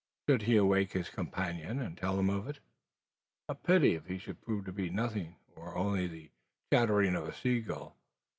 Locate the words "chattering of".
6.73-7.27